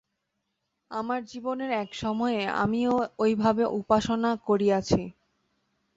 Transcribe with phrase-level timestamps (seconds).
[0.91, 2.93] আমার জীবনের এক সময়ে আমিও
[3.19, 5.01] ঐভাবে উপাসনা করিয়াছি।